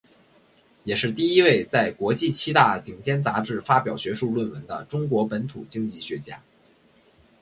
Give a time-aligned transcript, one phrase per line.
[0.83, 6.41] 也是第一位在国际七大顶尖杂志发表学术论文的中国本土经济学家。